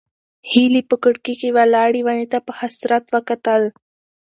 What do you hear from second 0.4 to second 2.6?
هیلې په کړکۍ کې ولاړې ونې ته په